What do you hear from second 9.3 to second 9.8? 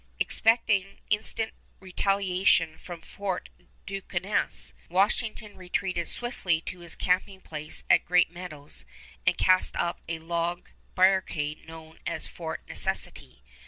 cast